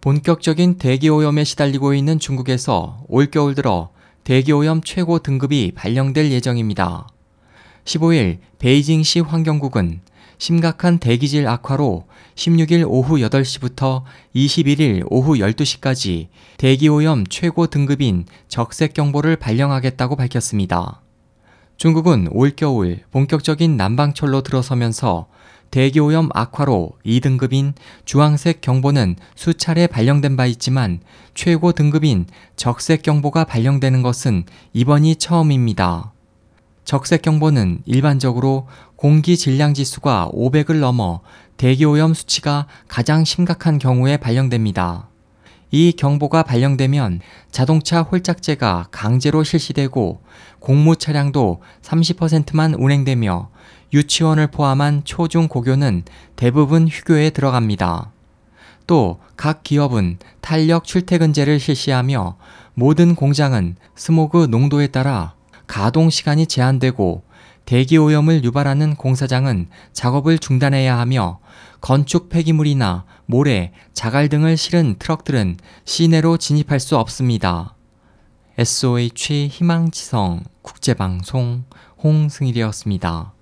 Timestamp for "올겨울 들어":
3.08-3.90